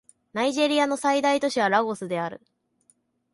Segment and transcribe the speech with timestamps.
[0.33, 2.41] ナイジェリアの最大都市はラゴスである